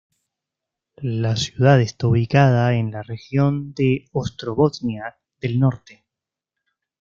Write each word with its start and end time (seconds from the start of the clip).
La 1.03 1.35
ciudad 1.35 1.79
está 1.79 2.07
ubicada 2.07 2.73
en 2.73 2.89
la 2.89 3.03
región 3.03 3.75
de 3.75 4.07
Ostrobotnia 4.13 5.19
del 5.39 5.59
Norte. 5.59 6.03